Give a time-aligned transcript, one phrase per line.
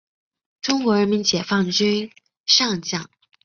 [0.63, 2.11] 中国人民解放军
[2.47, 3.07] 上将。